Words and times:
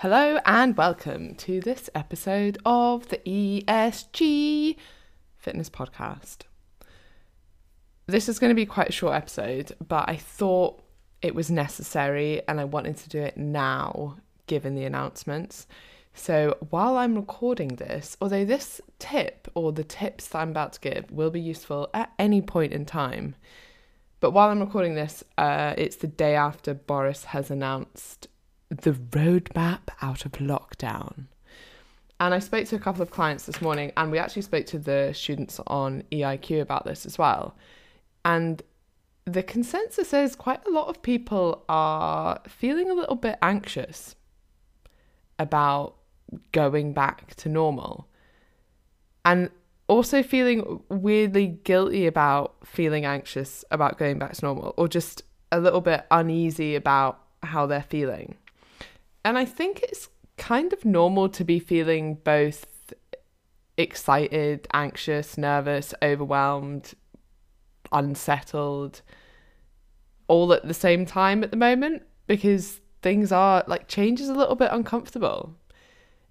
Hello 0.00 0.38
and 0.46 0.78
welcome 0.78 1.34
to 1.34 1.60
this 1.60 1.90
episode 1.94 2.56
of 2.64 3.08
the 3.10 3.18
ESG 3.18 4.76
Fitness 5.36 5.68
Podcast. 5.68 6.44
This 8.06 8.26
is 8.26 8.38
going 8.38 8.48
to 8.48 8.54
be 8.54 8.64
quite 8.64 8.88
a 8.88 8.92
short 8.92 9.12
episode, 9.12 9.72
but 9.86 10.08
I 10.08 10.16
thought 10.16 10.82
it 11.20 11.34
was 11.34 11.50
necessary 11.50 12.40
and 12.48 12.58
I 12.58 12.64
wanted 12.64 12.96
to 12.96 13.10
do 13.10 13.18
it 13.18 13.36
now 13.36 14.16
given 14.46 14.74
the 14.74 14.86
announcements. 14.86 15.66
So 16.14 16.56
while 16.70 16.96
I'm 16.96 17.14
recording 17.14 17.76
this, 17.76 18.16
although 18.22 18.46
this 18.46 18.80
tip 18.98 19.48
or 19.54 19.70
the 19.70 19.84
tips 19.84 20.28
that 20.28 20.38
I'm 20.38 20.48
about 20.52 20.72
to 20.72 20.80
give 20.80 21.10
will 21.10 21.30
be 21.30 21.42
useful 21.42 21.90
at 21.92 22.10
any 22.18 22.40
point 22.40 22.72
in 22.72 22.86
time, 22.86 23.34
but 24.20 24.30
while 24.30 24.48
I'm 24.48 24.60
recording 24.60 24.94
this, 24.94 25.22
uh, 25.36 25.74
it's 25.76 25.96
the 25.96 26.06
day 26.06 26.36
after 26.36 26.72
Boris 26.72 27.24
has 27.24 27.50
announced 27.50 28.28
the 28.70 28.92
roadmap 28.92 29.80
out 30.00 30.24
of 30.24 30.32
lockdown. 30.32 31.26
And 32.20 32.34
I 32.34 32.38
spoke 32.38 32.66
to 32.66 32.76
a 32.76 32.78
couple 32.78 33.02
of 33.02 33.10
clients 33.10 33.46
this 33.46 33.60
morning, 33.60 33.92
and 33.96 34.10
we 34.10 34.18
actually 34.18 34.42
spoke 34.42 34.66
to 34.66 34.78
the 34.78 35.12
students 35.14 35.60
on 35.66 36.04
EIQ 36.12 36.60
about 36.60 36.84
this 36.84 37.04
as 37.06 37.18
well. 37.18 37.56
And 38.24 38.62
the 39.24 39.42
consensus 39.42 40.12
is 40.12 40.36
quite 40.36 40.64
a 40.66 40.70
lot 40.70 40.88
of 40.88 41.02
people 41.02 41.64
are 41.68 42.40
feeling 42.46 42.90
a 42.90 42.94
little 42.94 43.16
bit 43.16 43.38
anxious 43.42 44.14
about 45.38 45.96
going 46.52 46.92
back 46.92 47.34
to 47.36 47.48
normal. 47.48 48.06
And 49.24 49.50
also 49.88 50.22
feeling 50.22 50.82
weirdly 50.88 51.48
guilty 51.64 52.06
about 52.06 52.54
feeling 52.64 53.04
anxious 53.04 53.64
about 53.70 53.98
going 53.98 54.18
back 54.18 54.34
to 54.34 54.44
normal, 54.44 54.74
or 54.76 54.88
just 54.88 55.22
a 55.50 55.58
little 55.58 55.80
bit 55.80 56.06
uneasy 56.10 56.76
about 56.76 57.18
how 57.42 57.66
they're 57.66 57.82
feeling. 57.82 58.36
And 59.24 59.36
I 59.36 59.44
think 59.44 59.82
it's 59.82 60.08
kind 60.36 60.72
of 60.72 60.84
normal 60.84 61.28
to 61.28 61.44
be 61.44 61.58
feeling 61.58 62.14
both 62.14 62.66
excited, 63.76 64.66
anxious, 64.72 65.36
nervous, 65.36 65.94
overwhelmed, 66.02 66.94
unsettled, 67.92 69.02
all 70.28 70.52
at 70.52 70.66
the 70.66 70.74
same 70.74 71.04
time 71.04 71.42
at 71.42 71.50
the 71.50 71.56
moment 71.56 72.02
because 72.26 72.80
things 73.02 73.32
are 73.32 73.64
like 73.66 73.88
change 73.88 74.20
is 74.20 74.28
a 74.28 74.34
little 74.34 74.54
bit 74.54 74.70
uncomfortable. 74.72 75.56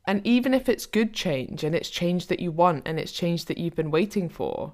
And 0.08 0.26
even 0.26 0.53
if 0.53 0.70
it's 0.70 0.86
good 0.86 1.14
change 1.14 1.64
and 1.64 1.76
it's 1.76 1.90
change 1.90 2.28
that 2.28 2.40
you 2.40 2.52
want 2.52 2.88
and 2.88 3.00
it's 3.00 3.12
change 3.12 3.46
that 3.46 3.58
you've 3.58 3.76
been 3.76 3.92
waiting 3.92 4.30
for, 4.30 4.74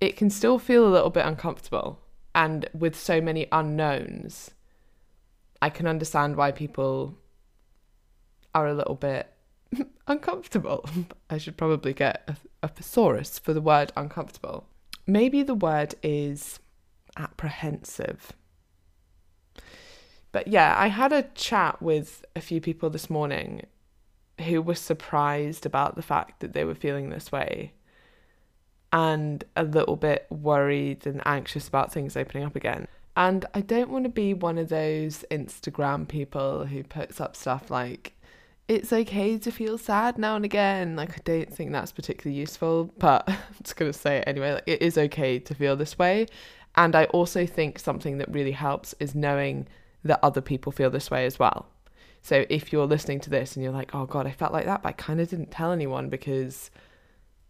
it 0.00 0.16
can 0.16 0.30
still 0.30 0.58
feel 0.58 0.86
a 0.86 0.92
little 0.92 1.10
bit 1.10 1.26
uncomfortable. 1.26 2.00
And 2.34 2.68
with 2.74 2.94
so 2.94 3.20
many 3.20 3.48
unknowns, 3.50 4.50
I 5.60 5.70
can 5.70 5.86
understand 5.86 6.36
why 6.36 6.52
people 6.52 7.16
are 8.54 8.66
a 8.66 8.74
little 8.74 8.94
bit 8.94 9.32
uncomfortable. 10.06 10.88
I 11.30 11.38
should 11.38 11.56
probably 11.56 11.92
get 11.92 12.22
a, 12.28 12.36
a 12.62 12.68
thesaurus 12.68 13.38
for 13.38 13.52
the 13.52 13.60
word 13.60 13.92
uncomfortable. 13.96 14.66
Maybe 15.06 15.42
the 15.42 15.54
word 15.54 15.94
is 16.02 16.58
apprehensive. 17.16 18.32
But 20.32 20.48
yeah, 20.48 20.74
I 20.76 20.88
had 20.88 21.12
a 21.12 21.22
chat 21.34 21.80
with 21.80 22.24
a 22.34 22.40
few 22.40 22.60
people 22.60 22.90
this 22.90 23.08
morning 23.08 23.66
who 24.44 24.60
were 24.60 24.74
surprised 24.74 25.64
about 25.64 25.96
the 25.96 26.02
fact 26.02 26.40
that 26.40 26.52
they 26.52 26.64
were 26.64 26.74
feeling 26.74 27.08
this 27.08 27.32
way 27.32 27.72
and 28.92 29.44
a 29.56 29.62
little 29.62 29.96
bit 29.96 30.26
worried 30.30 31.06
and 31.06 31.22
anxious 31.26 31.68
about 31.68 31.92
things 31.92 32.16
opening 32.16 32.44
up 32.44 32.56
again. 32.56 32.86
And 33.16 33.46
I 33.54 33.62
don't 33.62 33.90
want 33.90 34.04
to 34.04 34.10
be 34.10 34.34
one 34.34 34.58
of 34.58 34.68
those 34.68 35.24
Instagram 35.30 36.06
people 36.06 36.66
who 36.66 36.84
puts 36.84 37.18
up 37.18 37.34
stuff 37.34 37.70
like, 37.70 38.12
it's 38.68 38.92
okay 38.92 39.38
to 39.38 39.50
feel 39.50 39.78
sad 39.78 40.18
now 40.18 40.36
and 40.36 40.44
again. 40.44 40.96
Like, 40.96 41.12
I 41.12 41.20
don't 41.24 41.52
think 41.52 41.72
that's 41.72 41.92
particularly 41.92 42.38
useful, 42.38 42.92
but 42.98 43.24
I'm 43.28 43.38
just 43.62 43.76
going 43.76 43.90
to 43.90 43.98
say 43.98 44.18
it 44.18 44.24
anyway. 44.26 44.54
Like, 44.54 44.64
it 44.66 44.82
is 44.82 44.98
okay 44.98 45.38
to 45.38 45.54
feel 45.54 45.76
this 45.76 45.98
way. 45.98 46.26
And 46.74 46.94
I 46.94 47.04
also 47.06 47.46
think 47.46 47.78
something 47.78 48.18
that 48.18 48.30
really 48.30 48.52
helps 48.52 48.94
is 49.00 49.14
knowing 49.14 49.66
that 50.04 50.20
other 50.22 50.42
people 50.42 50.70
feel 50.70 50.90
this 50.90 51.10
way 51.10 51.24
as 51.24 51.38
well. 51.38 51.66
So 52.20 52.44
if 52.50 52.70
you're 52.70 52.86
listening 52.86 53.20
to 53.20 53.30
this 53.30 53.56
and 53.56 53.62
you're 53.62 53.72
like, 53.72 53.94
oh 53.94 54.04
God, 54.04 54.26
I 54.26 54.32
felt 54.32 54.52
like 54.52 54.66
that, 54.66 54.82
but 54.82 54.90
I 54.90 54.92
kind 54.92 55.20
of 55.20 55.30
didn't 55.30 55.50
tell 55.50 55.72
anyone 55.72 56.10
because 56.10 56.70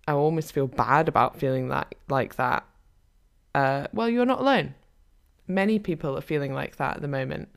I 0.07 0.13
almost 0.13 0.53
feel 0.53 0.69
bad 0.69 1.09
about 1.09 1.41
feeling 1.41 1.69
that 1.71 1.93
like 2.09 2.37
that. 2.37 2.65
Uh, 3.55 3.89
well, 3.93 4.09
you're 4.09 4.27
not 4.27 4.41
alone 4.41 4.75
many 5.49 5.79
people 5.79 6.17
are 6.17 6.23
feeling 6.23 6.53
like 6.53 6.77
that 6.77 6.97
at 6.97 7.03
the 7.03 7.09
moment. 7.09 7.49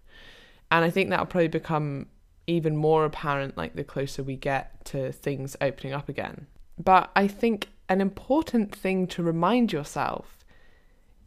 And 0.72 0.86
I 0.86 0.90
think 0.90 1.10
that'll 1.10 1.26
probably 1.26 1.48
become 1.48 2.08
even 2.48 2.76
more 2.76 3.06
apparent 3.06 3.58
like 3.58 3.76
the 3.76 3.84
closer 3.84 4.24
we 4.24 4.36
get 4.36 4.84
to 4.86 5.12
things 5.12 5.56
opening 5.62 5.94
up 5.94 6.10
again. 6.10 6.48
But 6.84 7.12
I 7.16 7.28
think 7.28 7.70
an 7.90 8.02
important 8.02 8.74
thing 8.74 9.08
to 9.08 9.24
remind 9.24 9.72
yourself 9.72 10.38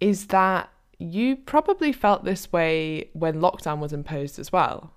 is 0.01 0.27
that 0.29 0.71
you 0.99 1.37
probably 1.37 1.93
felt 1.93 2.25
this 2.25 2.53
way 2.53 3.11
when 3.13 3.41
lockdown 3.41 3.79
was 3.79 3.93
imposed 3.93 4.39
as 4.39 4.53
well. 4.53 4.95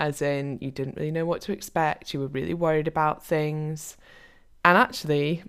As 0.00 0.20
in, 0.20 0.58
you 0.60 0.70
didn't 0.70 0.96
really 0.96 1.12
know 1.12 1.24
what 1.24 1.40
to 1.42 1.52
expect, 1.52 2.12
you 2.12 2.20
were 2.20 2.26
really 2.26 2.54
worried 2.54 2.88
about 2.88 3.24
things. 3.24 3.96
And 4.64 4.76
actually, 4.76 5.44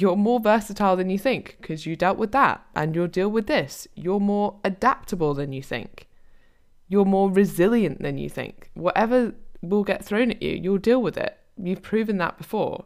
you're 0.00 0.16
more 0.16 0.40
versatile 0.40 0.96
than 0.96 1.10
you 1.10 1.18
think 1.18 1.56
because 1.60 1.86
you 1.86 1.96
dealt 1.96 2.18
with 2.18 2.32
that 2.32 2.64
and 2.74 2.94
you'll 2.94 3.06
deal 3.08 3.30
with 3.30 3.46
this. 3.46 3.88
You're 3.94 4.20
more 4.20 4.58
adaptable 4.64 5.34
than 5.34 5.52
you 5.52 5.62
think. 5.62 6.08
You're 6.88 7.04
more 7.04 7.30
resilient 7.30 8.02
than 8.02 8.18
you 8.18 8.28
think. 8.28 8.70
Whatever 8.74 9.34
will 9.60 9.84
get 9.84 10.04
thrown 10.04 10.30
at 10.30 10.42
you, 10.42 10.52
you'll 10.52 10.78
deal 10.78 11.02
with 11.02 11.16
it. 11.16 11.38
You've 11.56 11.82
proven 11.82 12.18
that 12.18 12.38
before. 12.38 12.84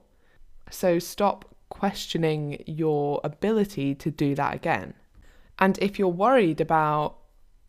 So 0.70 0.98
stop 0.98 1.54
questioning 1.68 2.62
your 2.66 3.20
ability 3.24 3.94
to 3.96 4.10
do 4.10 4.34
that 4.34 4.54
again. 4.54 4.94
And 5.58 5.78
if 5.80 5.98
you're 5.98 6.08
worried 6.08 6.60
about 6.60 7.18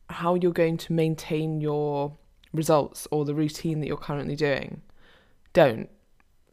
how 0.09 0.35
you're 0.35 0.51
going 0.51 0.77
to 0.77 0.93
maintain 0.93 1.59
your 1.61 2.17
results 2.53 3.07
or 3.11 3.25
the 3.25 3.35
routine 3.35 3.79
that 3.81 3.87
you're 3.87 3.97
currently 3.97 4.35
doing, 4.35 4.81
don't. 5.53 5.89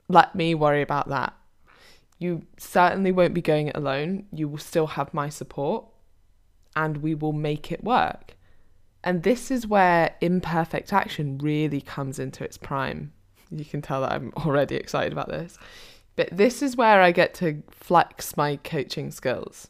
Let 0.08 0.34
me 0.34 0.54
worry 0.54 0.82
about 0.82 1.08
that 1.08 1.34
you 2.24 2.46
certainly 2.56 3.12
won't 3.12 3.34
be 3.34 3.42
going 3.42 3.68
it 3.68 3.76
alone. 3.76 4.24
You 4.32 4.48
will 4.48 4.58
still 4.58 4.86
have 4.86 5.12
my 5.12 5.28
support 5.28 5.84
and 6.74 6.96
we 6.96 7.14
will 7.14 7.34
make 7.34 7.70
it 7.70 7.84
work. 7.84 8.36
And 9.04 9.22
this 9.22 9.50
is 9.50 9.66
where 9.66 10.14
imperfect 10.22 10.90
action 10.90 11.36
really 11.36 11.82
comes 11.82 12.18
into 12.18 12.42
its 12.42 12.56
prime. 12.56 13.12
You 13.50 13.66
can 13.66 13.82
tell 13.82 14.00
that 14.00 14.12
I'm 14.12 14.32
already 14.38 14.74
excited 14.76 15.12
about 15.12 15.28
this. 15.28 15.58
But 16.16 16.30
this 16.32 16.62
is 16.62 16.76
where 16.76 17.02
I 17.02 17.12
get 17.12 17.34
to 17.34 17.62
flex 17.70 18.38
my 18.38 18.56
coaching 18.56 19.10
skills. 19.10 19.68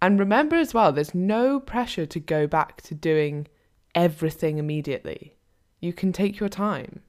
And 0.00 0.20
remember 0.20 0.54
as 0.54 0.72
well, 0.72 0.92
there's 0.92 1.14
no 1.14 1.58
pressure 1.58 2.06
to 2.06 2.20
go 2.20 2.46
back 2.46 2.80
to 2.82 2.94
doing 2.94 3.48
everything 3.94 4.58
immediately. 4.58 5.36
You 5.80 5.92
can 5.92 6.12
take 6.12 6.38
your 6.38 6.48
time. 6.48 7.00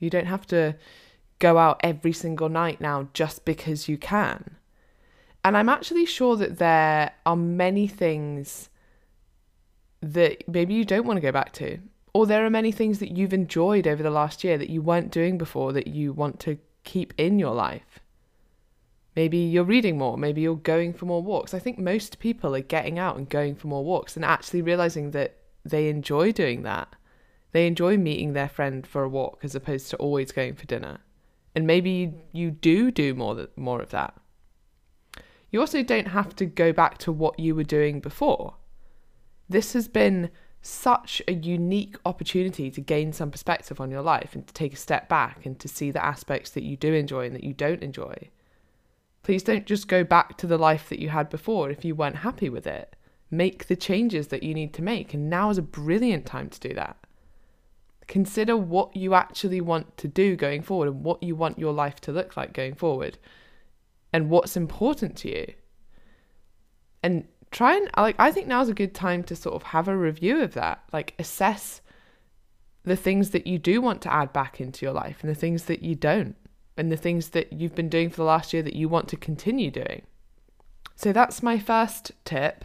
You 0.00 0.10
don't 0.10 0.26
have 0.26 0.46
to 0.48 0.74
go 1.38 1.58
out 1.58 1.80
every 1.82 2.12
single 2.12 2.48
night 2.48 2.80
now 2.80 3.08
just 3.12 3.44
because 3.44 3.88
you 3.88 3.96
can. 3.96 4.56
And 5.44 5.56
I'm 5.56 5.68
actually 5.68 6.06
sure 6.06 6.36
that 6.36 6.58
there 6.58 7.12
are 7.24 7.36
many 7.36 7.86
things 7.86 8.70
that 10.00 10.46
maybe 10.48 10.74
you 10.74 10.84
don't 10.84 11.06
want 11.06 11.16
to 11.16 11.22
go 11.22 11.32
back 11.32 11.52
to. 11.54 11.78
Or 12.12 12.26
there 12.26 12.44
are 12.44 12.50
many 12.50 12.72
things 12.72 12.98
that 12.98 13.16
you've 13.16 13.32
enjoyed 13.32 13.86
over 13.86 14.02
the 14.02 14.10
last 14.10 14.42
year 14.42 14.58
that 14.58 14.70
you 14.70 14.82
weren't 14.82 15.12
doing 15.12 15.38
before 15.38 15.72
that 15.72 15.86
you 15.86 16.12
want 16.12 16.40
to 16.40 16.58
keep 16.84 17.14
in 17.16 17.38
your 17.38 17.54
life. 17.54 18.00
Maybe 19.14 19.38
you're 19.38 19.64
reading 19.64 19.98
more, 19.98 20.16
maybe 20.16 20.40
you're 20.40 20.56
going 20.56 20.92
for 20.92 21.06
more 21.06 21.22
walks. 21.22 21.52
I 21.52 21.58
think 21.58 21.78
most 21.78 22.18
people 22.18 22.54
are 22.54 22.60
getting 22.60 22.98
out 22.98 23.16
and 23.16 23.28
going 23.28 23.56
for 23.56 23.66
more 23.66 23.84
walks 23.84 24.16
and 24.16 24.24
actually 24.24 24.62
realizing 24.62 25.10
that 25.12 25.36
they 25.64 25.88
enjoy 25.88 26.32
doing 26.32 26.62
that. 26.62 26.94
They 27.52 27.66
enjoy 27.66 27.96
meeting 27.96 28.32
their 28.32 28.48
friend 28.48 28.86
for 28.86 29.02
a 29.02 29.08
walk 29.08 29.40
as 29.42 29.54
opposed 29.54 29.90
to 29.90 29.96
always 29.96 30.32
going 30.32 30.54
for 30.54 30.66
dinner 30.66 31.00
and 31.54 31.66
maybe 31.66 32.12
you, 32.32 32.50
do 32.50 32.90
do 32.90 33.14
more 33.14 33.48
more 33.56 33.80
of 33.80 33.90
that. 33.90 34.14
You 35.50 35.60
also 35.60 35.82
don't 35.82 36.08
have 36.08 36.36
to 36.36 36.46
go 36.46 36.72
back 36.72 36.98
to 36.98 37.12
what 37.12 37.38
you 37.40 37.54
were 37.54 37.64
doing 37.64 38.00
before. 38.00 38.56
This 39.48 39.72
has 39.72 39.88
been 39.88 40.30
such 40.60 41.22
a 41.26 41.32
unique 41.32 41.96
opportunity 42.04 42.70
to 42.70 42.80
gain 42.80 43.12
some 43.12 43.30
perspective 43.30 43.80
on 43.80 43.90
your 43.90 44.02
life 44.02 44.34
and 44.34 44.46
to 44.46 44.52
take 44.52 44.74
a 44.74 44.76
step 44.76 45.08
back 45.08 45.46
and 45.46 45.58
to 45.60 45.68
see 45.68 45.90
the 45.90 46.04
aspects 46.04 46.50
that 46.50 46.64
you 46.64 46.76
do 46.76 46.92
enjoy 46.92 47.26
and 47.26 47.34
that 47.34 47.44
you 47.44 47.54
don't 47.54 47.82
enjoy. 47.82 48.28
Please 49.22 49.42
don't 49.42 49.66
just 49.66 49.88
go 49.88 50.04
back 50.04 50.36
to 50.38 50.46
the 50.46 50.58
life 50.58 50.88
that 50.88 50.98
you 50.98 51.08
had 51.08 51.30
before 51.30 51.70
if 51.70 51.84
you 51.84 51.94
weren't 51.94 52.16
happy 52.16 52.48
with 52.48 52.66
it. 52.66 52.96
Make 53.30 53.66
the 53.66 53.76
changes 53.76 54.28
that 54.28 54.42
you 54.42 54.54
need 54.54 54.72
to 54.74 54.82
make, 54.82 55.12
and 55.12 55.28
now 55.28 55.50
is 55.50 55.58
a 55.58 55.62
brilliant 55.62 56.24
time 56.24 56.48
to 56.48 56.60
do 56.60 56.74
that. 56.74 56.96
Consider 58.08 58.56
what 58.56 58.96
you 58.96 59.14
actually 59.14 59.60
want 59.60 59.96
to 59.98 60.08
do 60.08 60.34
going 60.34 60.62
forward 60.62 60.88
and 60.88 61.04
what 61.04 61.22
you 61.22 61.36
want 61.36 61.58
your 61.58 61.72
life 61.72 62.00
to 62.00 62.12
look 62.12 62.36
like 62.36 62.52
going 62.52 62.74
forward 62.74 63.18
and 64.12 64.30
what's 64.30 64.56
important 64.56 65.16
to 65.18 65.28
you. 65.28 65.52
And 67.02 67.28
try 67.50 67.76
and 67.76 67.90
like 67.96 68.16
I 68.18 68.32
think 68.32 68.46
now's 68.46 68.68
a 68.68 68.74
good 68.74 68.94
time 68.94 69.22
to 69.24 69.36
sort 69.36 69.54
of 69.54 69.62
have 69.62 69.88
a 69.88 69.96
review 69.96 70.42
of 70.42 70.54
that, 70.54 70.82
like 70.92 71.14
assess 71.18 71.80
the 72.84 72.96
things 72.96 73.30
that 73.30 73.46
you 73.46 73.58
do 73.58 73.80
want 73.80 74.00
to 74.02 74.12
add 74.12 74.32
back 74.32 74.60
into 74.60 74.86
your 74.86 74.94
life 74.94 75.18
and 75.20 75.30
the 75.30 75.38
things 75.38 75.64
that 75.64 75.82
you 75.82 75.94
don't, 75.94 76.36
and 76.76 76.90
the 76.90 76.96
things 76.96 77.30
that 77.30 77.52
you've 77.52 77.74
been 77.74 77.88
doing 77.88 78.08
for 78.08 78.16
the 78.16 78.24
last 78.24 78.52
year 78.52 78.62
that 78.62 78.76
you 78.76 78.88
want 78.88 79.08
to 79.08 79.16
continue 79.16 79.70
doing. 79.70 80.02
So 80.96 81.12
that's 81.12 81.42
my 81.42 81.58
first 81.58 82.12
tip. 82.24 82.64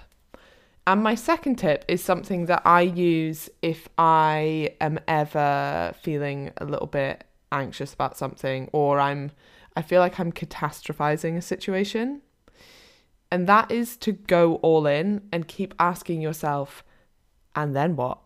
And 0.85 1.01
my 1.01 1.15
second 1.15 1.57
tip 1.57 1.85
is 1.87 2.03
something 2.03 2.47
that 2.47 2.61
I 2.65 2.81
use 2.81 3.49
if 3.61 3.87
I 3.97 4.75
am 4.81 4.99
ever 5.07 5.93
feeling 6.01 6.51
a 6.57 6.65
little 6.65 6.87
bit 6.87 7.23
anxious 7.51 7.93
about 7.93 8.17
something 8.17 8.69
or 8.73 8.99
I'm 8.99 9.31
I 9.75 9.81
feel 9.81 10.01
like 10.01 10.19
I'm 10.19 10.31
catastrophizing 10.31 11.37
a 11.37 11.41
situation. 11.41 12.21
And 13.31 13.47
that 13.47 13.71
is 13.71 13.97
to 13.97 14.11
go 14.11 14.55
all 14.55 14.85
in 14.85 15.27
and 15.31 15.47
keep 15.47 15.73
asking 15.79 16.21
yourself, 16.21 16.83
and 17.55 17.75
then 17.75 17.95
what? 17.95 18.19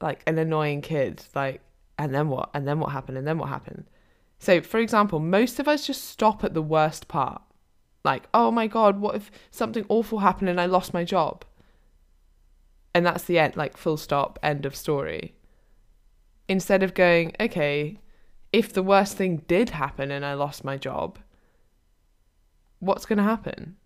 Like 0.00 0.22
an 0.26 0.38
annoying 0.38 0.82
kid, 0.82 1.24
like, 1.34 1.60
and 1.98 2.14
then 2.14 2.28
what? 2.28 2.50
And 2.54 2.66
then 2.66 2.78
what 2.78 2.92
happened? 2.92 3.18
And 3.18 3.26
then 3.26 3.38
what 3.38 3.48
happened? 3.48 3.86
So, 4.38 4.60
for 4.60 4.78
example, 4.78 5.18
most 5.18 5.58
of 5.58 5.66
us 5.66 5.86
just 5.86 6.04
stop 6.04 6.44
at 6.44 6.54
the 6.54 6.62
worst 6.62 7.08
part. 7.08 7.42
Like, 8.04 8.28
oh 8.32 8.50
my 8.50 8.66
God, 8.66 9.00
what 9.00 9.16
if 9.16 9.30
something 9.50 9.86
awful 9.88 10.20
happened 10.20 10.50
and 10.50 10.60
I 10.60 10.66
lost 10.66 10.94
my 10.94 11.04
job? 11.04 11.44
And 12.94 13.04
that's 13.04 13.24
the 13.24 13.38
end, 13.38 13.56
like, 13.56 13.76
full 13.76 13.96
stop, 13.96 14.38
end 14.42 14.64
of 14.64 14.76
story. 14.76 15.34
Instead 16.48 16.82
of 16.82 16.94
going, 16.94 17.32
okay, 17.40 17.98
if 18.52 18.72
the 18.72 18.84
worst 18.84 19.16
thing 19.16 19.42
did 19.48 19.70
happen 19.70 20.12
and 20.12 20.24
I 20.24 20.34
lost 20.34 20.62
my 20.62 20.76
job, 20.76 21.18
what's 22.78 23.04
going 23.04 23.16
to 23.18 23.24
happen? 23.24 23.76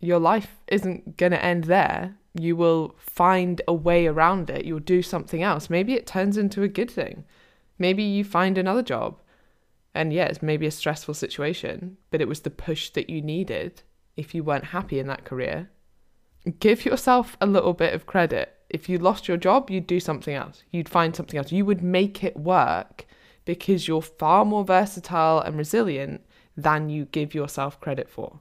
Your 0.00 0.18
life 0.18 0.56
isn't 0.68 1.18
going 1.18 1.32
to 1.32 1.44
end 1.44 1.64
there. 1.64 2.16
You 2.32 2.56
will 2.56 2.94
find 2.98 3.60
a 3.68 3.74
way 3.74 4.06
around 4.06 4.48
it. 4.48 4.64
You'll 4.64 4.80
do 4.80 5.02
something 5.02 5.42
else. 5.42 5.68
Maybe 5.68 5.92
it 5.92 6.06
turns 6.06 6.38
into 6.38 6.62
a 6.62 6.68
good 6.68 6.90
thing. 6.90 7.24
Maybe 7.78 8.02
you 8.02 8.24
find 8.24 8.56
another 8.56 8.82
job. 8.82 9.20
And 9.94 10.12
yeah, 10.12 10.24
it's 10.24 10.42
maybe 10.42 10.66
a 10.66 10.70
stressful 10.70 11.14
situation, 11.14 11.98
but 12.10 12.20
it 12.20 12.28
was 12.28 12.40
the 12.40 12.50
push 12.50 12.90
that 12.90 13.10
you 13.10 13.20
needed 13.20 13.82
if 14.16 14.34
you 14.34 14.42
weren't 14.42 14.66
happy 14.66 14.98
in 14.98 15.06
that 15.08 15.24
career. 15.24 15.70
Give 16.60 16.84
yourself 16.84 17.36
a 17.40 17.46
little 17.46 17.72
bit 17.72 17.94
of 17.94 18.06
credit. 18.06 18.53
If 18.74 18.88
you 18.88 18.98
lost 18.98 19.28
your 19.28 19.36
job, 19.36 19.70
you'd 19.70 19.86
do 19.86 20.00
something 20.00 20.34
else. 20.34 20.64
You'd 20.72 20.88
find 20.88 21.14
something 21.14 21.38
else. 21.38 21.52
You 21.52 21.64
would 21.64 21.80
make 21.80 22.24
it 22.24 22.36
work 22.36 23.06
because 23.44 23.86
you're 23.86 24.02
far 24.02 24.44
more 24.44 24.64
versatile 24.64 25.38
and 25.38 25.56
resilient 25.56 26.22
than 26.56 26.88
you 26.88 27.04
give 27.04 27.34
yourself 27.34 27.80
credit 27.80 28.10
for. 28.10 28.40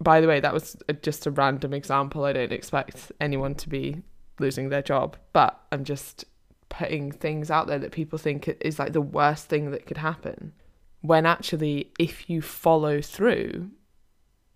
By 0.00 0.20
the 0.20 0.28
way, 0.28 0.38
that 0.38 0.54
was 0.54 0.76
just 1.02 1.26
a 1.26 1.32
random 1.32 1.74
example. 1.74 2.24
I 2.24 2.32
don't 2.32 2.52
expect 2.52 3.10
anyone 3.20 3.56
to 3.56 3.68
be 3.68 4.02
losing 4.38 4.68
their 4.68 4.82
job, 4.82 5.16
but 5.32 5.58
I'm 5.72 5.82
just 5.82 6.24
putting 6.68 7.10
things 7.10 7.50
out 7.50 7.66
there 7.66 7.80
that 7.80 7.90
people 7.90 8.20
think 8.20 8.48
is 8.60 8.78
like 8.78 8.92
the 8.92 9.00
worst 9.00 9.48
thing 9.48 9.72
that 9.72 9.84
could 9.84 9.96
happen. 9.96 10.52
When 11.00 11.26
actually, 11.26 11.90
if 11.98 12.30
you 12.30 12.40
follow 12.40 13.00
through, 13.00 13.72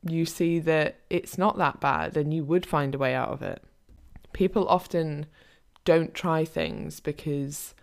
you 0.08 0.24
see 0.24 0.60
that 0.60 1.00
it's 1.10 1.36
not 1.36 1.58
that 1.58 1.80
bad 1.80 2.16
and 2.16 2.32
you 2.32 2.44
would 2.44 2.64
find 2.64 2.94
a 2.94 2.98
way 2.98 3.12
out 3.12 3.30
of 3.30 3.42
it. 3.42 3.64
People 4.32 4.68
often 4.68 5.26
don't 5.84 6.14
try 6.14 6.44
things 6.44 7.00
because 7.00 7.74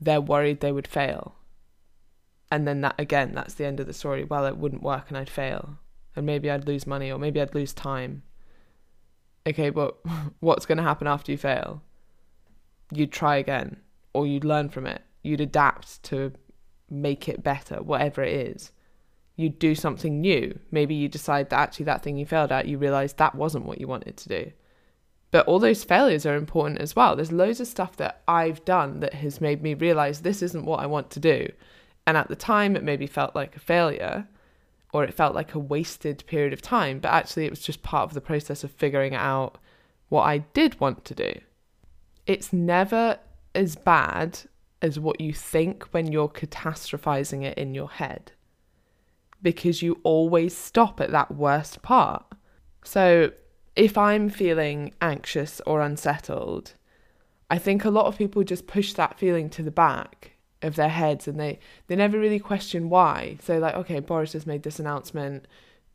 they're 0.00 0.20
worried 0.20 0.60
they 0.60 0.72
would 0.72 0.88
fail. 0.88 1.36
And 2.50 2.66
then 2.66 2.80
that 2.80 2.94
again 2.98 3.32
that's 3.34 3.54
the 3.54 3.66
end 3.66 3.80
of 3.80 3.86
the 3.86 3.92
story. 3.92 4.24
Well 4.24 4.46
it 4.46 4.56
wouldn't 4.56 4.82
work 4.82 5.06
and 5.08 5.16
i'd 5.16 5.30
fail. 5.30 5.78
And 6.16 6.26
maybe 6.26 6.50
i'd 6.50 6.66
lose 6.66 6.86
money 6.86 7.10
or 7.10 7.18
maybe 7.18 7.40
i'd 7.40 7.54
lose 7.54 7.72
time. 7.72 8.22
Okay 9.46 9.70
but 9.70 9.98
what's 10.40 10.66
going 10.66 10.78
to 10.78 10.84
happen 10.84 11.06
after 11.06 11.32
you 11.32 11.38
fail? 11.38 11.82
You'd 12.92 13.12
try 13.12 13.36
again 13.36 13.76
or 14.12 14.26
you'd 14.26 14.44
learn 14.44 14.68
from 14.68 14.86
it. 14.86 15.02
You'd 15.22 15.40
adapt 15.40 16.02
to 16.04 16.32
make 16.88 17.28
it 17.28 17.44
better 17.44 17.82
whatever 17.82 18.22
it 18.22 18.34
is. 18.34 18.72
You'd 19.36 19.58
do 19.58 19.74
something 19.74 20.20
new. 20.20 20.58
Maybe 20.70 20.94
you 20.94 21.08
decide 21.08 21.50
that 21.50 21.60
actually 21.60 21.84
that 21.86 22.02
thing 22.02 22.16
you 22.16 22.26
failed 22.26 22.52
at 22.52 22.66
you 22.66 22.78
realize 22.78 23.12
that 23.14 23.34
wasn't 23.34 23.66
what 23.66 23.80
you 23.80 23.86
wanted 23.86 24.16
to 24.16 24.28
do 24.28 24.52
but 25.30 25.46
all 25.46 25.58
those 25.58 25.84
failures 25.84 26.26
are 26.26 26.36
important 26.36 26.80
as 26.80 26.96
well 26.96 27.14
there's 27.14 27.32
loads 27.32 27.60
of 27.60 27.66
stuff 27.66 27.96
that 27.96 28.22
i've 28.26 28.64
done 28.64 29.00
that 29.00 29.14
has 29.14 29.40
made 29.40 29.62
me 29.62 29.74
realize 29.74 30.20
this 30.20 30.42
isn't 30.42 30.64
what 30.64 30.80
i 30.80 30.86
want 30.86 31.10
to 31.10 31.20
do 31.20 31.48
and 32.06 32.16
at 32.16 32.28
the 32.28 32.36
time, 32.36 32.74
it 32.74 32.82
maybe 32.82 33.06
felt 33.06 33.36
like 33.36 33.56
a 33.56 33.60
failure 33.60 34.26
or 34.92 35.04
it 35.04 35.14
felt 35.14 35.34
like 35.34 35.54
a 35.54 35.58
wasted 35.60 36.24
period 36.26 36.52
of 36.52 36.60
time, 36.60 36.98
but 36.98 37.12
actually, 37.12 37.44
it 37.44 37.50
was 37.50 37.60
just 37.60 37.84
part 37.84 38.02
of 38.02 38.14
the 38.14 38.20
process 38.20 38.64
of 38.64 38.72
figuring 38.72 39.14
out 39.14 39.58
what 40.08 40.22
I 40.22 40.38
did 40.38 40.80
want 40.80 41.04
to 41.04 41.14
do. 41.14 41.32
It's 42.26 42.52
never 42.52 43.18
as 43.54 43.76
bad 43.76 44.40
as 44.82 44.98
what 44.98 45.20
you 45.20 45.32
think 45.32 45.84
when 45.92 46.10
you're 46.10 46.28
catastrophizing 46.28 47.44
it 47.44 47.56
in 47.56 47.74
your 47.74 47.90
head 47.90 48.32
because 49.40 49.80
you 49.80 50.00
always 50.02 50.56
stop 50.56 51.00
at 51.00 51.12
that 51.12 51.32
worst 51.32 51.80
part. 51.82 52.24
So, 52.82 53.30
if 53.80 53.96
I'm 53.96 54.28
feeling 54.28 54.92
anxious 55.00 55.62
or 55.64 55.80
unsettled, 55.80 56.74
I 57.48 57.56
think 57.56 57.82
a 57.82 57.90
lot 57.90 58.04
of 58.04 58.18
people 58.18 58.44
just 58.44 58.66
push 58.66 58.92
that 58.92 59.18
feeling 59.18 59.48
to 59.50 59.62
the 59.62 59.70
back 59.70 60.32
of 60.60 60.76
their 60.76 60.90
heads 60.90 61.26
and 61.26 61.40
they 61.40 61.58
they 61.86 61.96
never 61.96 62.18
really 62.18 62.38
question 62.38 62.90
why. 62.90 63.38
So 63.42 63.58
like 63.58 63.74
okay 63.74 64.00
boris 64.00 64.34
has 64.34 64.46
made 64.46 64.64
this 64.64 64.78
announcement. 64.78 65.48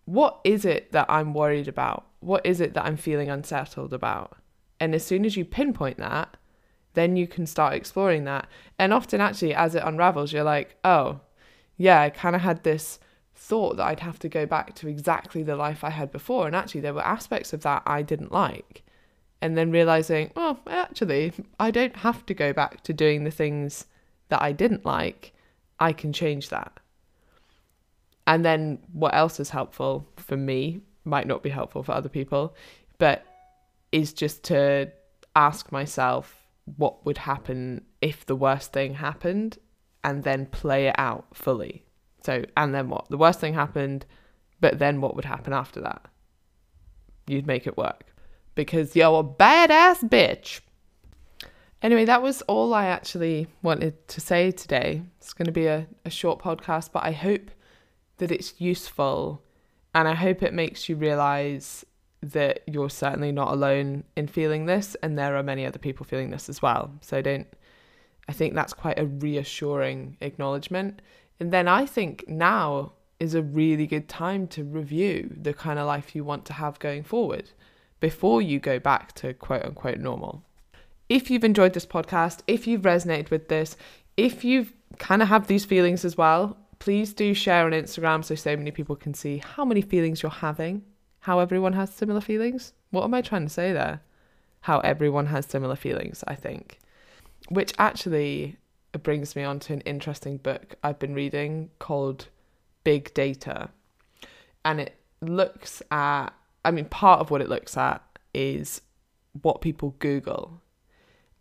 What 0.05 0.39
is 0.43 0.65
it 0.65 0.93
that 0.93 1.05
i'm 1.09 1.35
worried 1.35 1.67
about? 1.67 2.07
What 2.21 2.43
is 2.43 2.59
it 2.59 2.73
that 2.73 2.85
i'm 2.85 2.97
feeling 2.97 3.29
unsettled 3.29 3.93
about? 3.93 4.35
And 4.79 4.95
as 4.95 5.05
soon 5.05 5.23
as 5.23 5.37
you 5.37 5.45
pinpoint 5.45 5.97
that 5.97 6.37
then 6.95 7.15
you 7.15 7.27
can 7.27 7.45
start 7.45 7.75
exploring 7.75 8.23
that. 8.23 8.47
And 8.79 8.91
often 8.93 9.21
actually 9.21 9.53
as 9.53 9.75
it 9.75 9.83
unravels 9.85 10.33
you're 10.33 10.43
like 10.43 10.75
oh 10.83 11.19
yeah 11.77 12.01
i 12.01 12.09
kind 12.09 12.35
of 12.35 12.41
had 12.41 12.63
this 12.63 12.99
thought 13.35 13.77
that 13.77 13.85
i'd 13.85 13.99
have 13.99 14.17
to 14.19 14.29
go 14.29 14.45
back 14.45 14.73
to 14.73 14.87
exactly 14.87 15.43
the 15.43 15.55
life 15.55 15.83
i 15.83 15.89
had 15.89 16.11
before 16.11 16.47
and 16.47 16.55
actually 16.55 16.81
there 16.81 16.93
were 16.93 17.05
aspects 17.05 17.53
of 17.53 17.61
that 17.61 17.83
i 17.85 18.01
didn't 18.01 18.31
like 18.31 18.83
and 19.41 19.57
then 19.57 19.71
realizing 19.71 20.31
well 20.35 20.59
actually 20.67 21.33
i 21.59 21.69
don't 21.69 21.97
have 21.97 22.25
to 22.25 22.33
go 22.33 22.53
back 22.53 22.81
to 22.81 22.93
doing 22.93 23.23
the 23.23 23.31
things 23.31 23.85
that 24.29 24.41
I 24.41 24.51
didn't 24.51 24.85
like, 24.85 25.33
I 25.79 25.93
can 25.93 26.13
change 26.13 26.49
that. 26.49 26.79
And 28.27 28.43
then 28.43 28.79
what 28.91 29.13
else 29.13 29.39
is 29.39 29.51
helpful 29.51 30.07
for 30.17 30.37
me 30.37 30.81
might 31.03 31.27
not 31.27 31.43
be 31.43 31.49
helpful 31.49 31.83
for 31.83 31.91
other 31.91 32.09
people, 32.09 32.55
but 32.97 33.25
is 33.91 34.13
just 34.13 34.43
to 34.45 34.91
ask 35.35 35.71
myself 35.71 36.47
what 36.77 37.05
would 37.05 37.19
happen 37.19 37.85
if 38.01 38.25
the 38.25 38.35
worst 38.35 38.73
thing 38.73 38.95
happened 38.95 39.59
and 40.03 40.23
then 40.23 40.47
play 40.47 40.87
it 40.87 40.95
out 40.97 41.25
fully. 41.33 41.84
So, 42.25 42.43
and 42.57 42.73
then 42.73 42.89
what? 42.89 43.07
The 43.09 43.17
worst 43.17 43.39
thing 43.39 43.53
happened, 43.53 44.05
but 44.59 44.79
then 44.79 44.99
what 44.99 45.15
would 45.15 45.25
happen 45.25 45.53
after 45.53 45.79
that? 45.81 46.05
You'd 47.27 47.47
make 47.47 47.67
it 47.67 47.77
work 47.77 48.13
because 48.55 48.95
you're 48.95 49.19
a 49.19 49.23
badass 49.23 50.09
bitch. 50.09 50.61
Anyway, 51.81 52.05
that 52.05 52.23
was 52.23 52.41
all 52.43 52.73
I 52.73 52.85
actually 52.85 53.47
wanted 53.61 54.07
to 54.07 54.21
say 54.21 54.49
today. 54.51 55.03
It's 55.19 55.33
going 55.33 55.45
to 55.45 55.51
be 55.51 55.67
a, 55.67 55.87
a 56.03 56.09
short 56.09 56.39
podcast, 56.39 56.91
but 56.91 57.03
I 57.03 57.11
hope 57.11 57.51
that 58.17 58.31
it's 58.31 58.59
useful 58.59 59.43
and 59.93 60.07
I 60.07 60.15
hope 60.15 60.41
it 60.41 60.53
makes 60.53 60.89
you 60.89 60.95
realize 60.95 61.85
that 62.21 62.61
you're 62.65 62.89
certainly 62.89 63.31
not 63.31 63.51
alone 63.51 64.03
in 64.15 64.27
feeling 64.27 64.65
this 64.65 64.95
and 65.03 65.17
there 65.17 65.35
are 65.35 65.43
many 65.43 65.63
other 65.63 65.77
people 65.77 66.05
feeling 66.05 66.31
this 66.31 66.49
as 66.49 66.61
well. 66.61 66.91
So 67.01 67.21
don't 67.21 67.47
I 68.27 68.33
think 68.33 68.55
that's 68.55 68.73
quite 68.73 68.97
a 68.97 69.05
reassuring 69.05 70.17
acknowledgement. 70.21 71.01
And 71.39 71.51
then 71.51 71.67
I 71.67 71.85
think 71.85 72.27
now 72.27 72.93
is 73.19 73.35
a 73.35 73.41
really 73.41 73.87
good 73.87 74.07
time 74.07 74.47
to 74.47 74.63
review 74.63 75.35
the 75.41 75.53
kind 75.53 75.79
of 75.79 75.87
life 75.87 76.15
you 76.15 76.23
want 76.23 76.45
to 76.45 76.53
have 76.53 76.79
going 76.79 77.03
forward 77.03 77.51
before 77.99 78.41
you 78.41 78.59
go 78.59 78.77
back 78.79 79.13
to 79.13 79.33
quote 79.33 79.63
unquote 79.63 79.99
normal 79.99 80.43
if 81.09 81.29
you've 81.29 81.43
enjoyed 81.43 81.73
this 81.73 81.85
podcast, 81.85 82.39
if 82.47 82.65
you've 82.65 82.81
resonated 82.81 83.29
with 83.29 83.47
this, 83.47 83.77
if 84.17 84.43
you've 84.43 84.73
kind 84.97 85.21
of 85.21 85.27
have 85.27 85.47
these 85.47 85.65
feelings 85.65 86.03
as 86.05 86.17
well, 86.17 86.57
please 86.79 87.13
do 87.13 87.33
share 87.33 87.65
on 87.65 87.71
Instagram 87.71 88.23
so 88.23 88.35
so 88.35 88.55
many 88.55 88.71
people 88.71 88.95
can 88.95 89.13
see 89.13 89.37
how 89.37 89.65
many 89.65 89.81
feelings 89.81 90.21
you're 90.21 90.31
having, 90.31 90.83
how 91.21 91.39
everyone 91.39 91.73
has 91.73 91.93
similar 91.93 92.21
feelings. 92.21 92.73
What 92.91 93.03
am 93.03 93.13
I 93.13 93.21
trying 93.21 93.45
to 93.45 93.53
say 93.53 93.71
there? 93.71 94.01
How 94.61 94.79
everyone 94.79 95.27
has 95.27 95.45
similar 95.45 95.75
feelings, 95.75 96.23
I 96.27 96.35
think. 96.35 96.79
Which 97.49 97.73
actually 97.77 98.57
brings 99.03 99.35
me 99.35 99.43
on 99.43 99.59
to 99.61 99.73
an 99.73 99.81
interesting 99.81 100.37
book 100.37 100.75
I've 100.83 100.99
been 100.99 101.13
reading 101.13 101.69
called 101.79 102.27
Big 102.83 103.13
Data. 103.13 103.69
And 104.63 104.79
it 104.79 104.95
looks 105.21 105.81
at, 105.91 106.29
I 106.63 106.71
mean, 106.71 106.85
part 106.85 107.19
of 107.19 107.31
what 107.31 107.41
it 107.41 107.49
looks 107.49 107.77
at 107.77 108.01
is 108.33 108.81
what 109.41 109.61
people 109.61 109.95
Google 109.99 110.61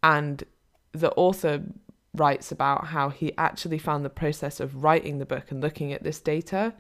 and 0.03 0.45
the 0.93 1.13
author 1.13 1.63
writes 2.15 2.53
about 2.53 2.87
how 2.89 3.09
he 3.09 3.37
actually 3.37 3.79
found 3.79 4.05
the 4.05 4.11
process 4.11 4.61
of 4.61 4.85
writing 4.85 5.19
the 5.19 5.27
book 5.27 5.51
and 5.51 5.61
looking 5.61 5.93
at 5.93 6.05
this 6.05 6.21
data 6.21 6.73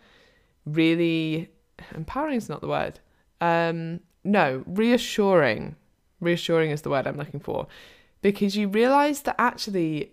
really 0.66 1.50
empowering 1.94 2.36
is 2.36 2.48
not 2.48 2.60
the 2.60 2.68
word. 2.68 3.00
Um, 3.40 4.00
no, 4.22 4.62
reassuring. 4.66 5.76
Reassuring 6.20 6.70
is 6.70 6.82
the 6.82 6.90
word 6.90 7.06
I'm 7.06 7.16
looking 7.16 7.40
for. 7.40 7.66
Because 8.22 8.56
you 8.56 8.68
realize 8.68 9.22
that 9.22 9.36
actually 9.38 10.12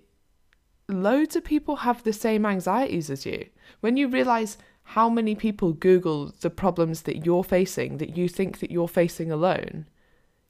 loads 0.91 1.35
of 1.35 1.43
people 1.43 1.77
have 1.77 2.03
the 2.03 2.13
same 2.13 2.45
anxieties 2.45 3.09
as 3.09 3.25
you. 3.25 3.47
When 3.79 3.97
you 3.97 4.07
realize 4.07 4.57
how 4.83 5.09
many 5.09 5.35
people 5.35 5.73
Google 5.73 6.33
the 6.41 6.49
problems 6.49 7.03
that 7.03 7.25
you're 7.25 7.43
facing, 7.43 7.97
that 7.97 8.17
you 8.17 8.27
think 8.27 8.59
that 8.59 8.71
you're 8.71 8.87
facing 8.87 9.31
alone, 9.31 9.87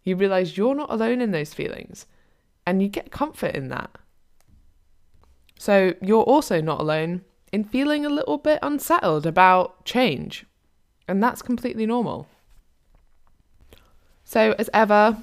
you 0.04 0.16
realize 0.16 0.58
you're 0.58 0.76
not 0.76 0.92
alone 0.92 1.22
in 1.22 1.32
those 1.32 1.54
feelings 1.54 2.08
and 2.66 2.82
you 2.82 2.88
get 2.88 3.12
comfort 3.12 3.56
in 3.56 3.70
that. 3.70 3.92
So 5.58 5.94
you're 6.02 6.24
also 6.24 6.60
not 6.60 6.80
alone 6.80 7.22
in 7.52 7.64
feeling 7.64 8.06
a 8.06 8.10
little 8.10 8.38
bit 8.38 8.60
unsettled 8.62 9.26
about 9.26 9.86
change, 9.86 10.46
and 11.08 11.22
that's 11.22 11.42
completely 11.42 11.86
normal. 11.86 12.28
So, 14.24 14.56
as 14.58 14.70
ever, 14.74 15.18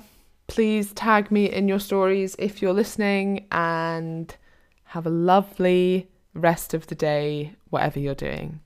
please 0.46 0.92
tag 0.92 1.30
me 1.30 1.50
in 1.50 1.68
your 1.68 1.80
stories 1.80 2.36
if 2.38 2.60
you're 2.60 2.74
listening 2.74 3.46
and 3.50 4.34
have 4.88 5.06
a 5.06 5.10
lovely 5.10 6.10
rest 6.34 6.72
of 6.74 6.86
the 6.86 6.94
day, 6.94 7.54
whatever 7.70 7.98
you're 7.98 8.14
doing. 8.14 8.60